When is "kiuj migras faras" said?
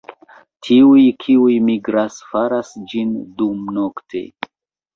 1.23-2.73